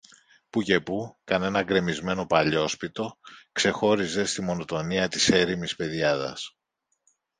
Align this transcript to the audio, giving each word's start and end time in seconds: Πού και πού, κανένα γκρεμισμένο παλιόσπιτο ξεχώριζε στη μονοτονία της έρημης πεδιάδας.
Πού 0.49 0.61
και 0.61 0.79
πού, 0.81 1.17
κανένα 1.23 1.63
γκρεμισμένο 1.63 2.25
παλιόσπιτο 2.25 3.17
ξεχώριζε 3.51 4.25
στη 4.25 4.41
μονοτονία 4.41 5.07
της 5.07 5.29
έρημης 5.29 5.75
πεδιάδας. 5.75 6.57